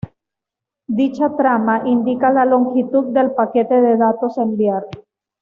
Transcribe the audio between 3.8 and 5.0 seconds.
de datos a enviar.